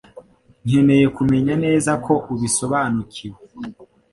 Nkeneye 0.67 1.05
kumenya 1.17 1.53
neza 1.65 1.91
ko 2.05 2.13
ubisobanukiwe. 2.33 3.39